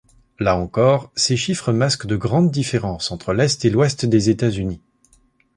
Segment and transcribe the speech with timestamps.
[0.39, 4.81] Là encore, ces chiffres masquent de grandes différences entre l'est et l'ouest des États-Unis.